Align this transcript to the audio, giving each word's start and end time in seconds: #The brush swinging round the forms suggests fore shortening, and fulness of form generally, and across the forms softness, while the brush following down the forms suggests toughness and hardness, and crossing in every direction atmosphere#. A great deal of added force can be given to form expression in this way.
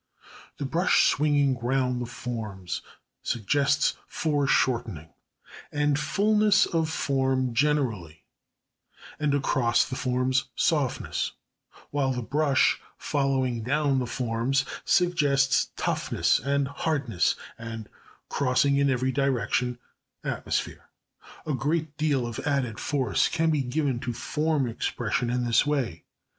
#The 0.57 0.65
brush 0.65 1.05
swinging 1.09 1.59
round 1.59 2.01
the 2.01 2.07
forms 2.07 2.81
suggests 3.21 3.97
fore 4.07 4.47
shortening, 4.47 5.09
and 5.71 5.99
fulness 5.99 6.65
of 6.65 6.89
form 6.89 7.53
generally, 7.53 8.23
and 9.19 9.35
across 9.35 9.85
the 9.85 9.95
forms 9.95 10.45
softness, 10.55 11.33
while 11.91 12.11
the 12.13 12.23
brush 12.23 12.81
following 12.97 13.61
down 13.61 13.99
the 13.99 14.07
forms 14.07 14.65
suggests 14.83 15.69
toughness 15.75 16.39
and 16.39 16.67
hardness, 16.67 17.35
and 17.55 17.87
crossing 18.27 18.77
in 18.77 18.89
every 18.89 19.11
direction 19.11 19.77
atmosphere#. 20.23 20.89
A 21.45 21.53
great 21.53 21.95
deal 21.97 22.25
of 22.25 22.39
added 22.39 22.79
force 22.79 23.27
can 23.27 23.51
be 23.51 23.61
given 23.61 23.99
to 23.99 24.13
form 24.13 24.67
expression 24.67 25.29
in 25.29 25.45
this 25.45 25.63
way. 25.63 26.05